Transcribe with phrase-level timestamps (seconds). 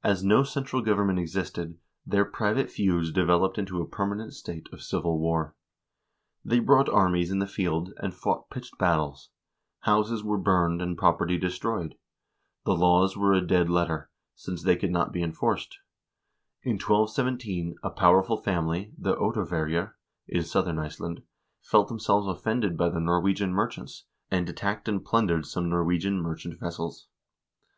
[0.00, 4.66] 1 As no central gov ernment existed, their private feuds developed into a permanent state
[4.72, 5.54] of civil war.
[6.42, 9.28] They brought armies in the field, and fought pitched battles;
[9.80, 11.98] houses were burned and property destroyed;
[12.64, 15.80] the laws were a dead letter, since they could not be enforced.
[16.62, 19.96] In 1217 a powerful family, the Oddaverjer,
[20.26, 21.20] in southern Iceland,
[21.60, 26.58] felt them selves offended by the Norwegian merchants, and attacked and plundered some Norwegian merchant
[26.58, 27.08] vessels.